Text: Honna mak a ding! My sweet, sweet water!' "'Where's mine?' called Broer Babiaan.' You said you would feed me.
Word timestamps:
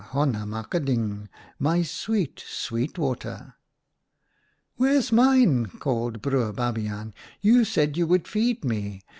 Honna 0.03 0.47
mak 0.47 0.73
a 0.73 0.79
ding! 0.79 1.29
My 1.59 1.83
sweet, 1.83 2.39
sweet 2.47 2.97
water!' 2.97 3.53
"'Where's 4.77 5.11
mine?' 5.11 5.67
called 5.77 6.23
Broer 6.23 6.51
Babiaan.' 6.51 7.13
You 7.41 7.63
said 7.63 7.95
you 7.97 8.07
would 8.07 8.27
feed 8.27 8.65
me. 8.65 9.03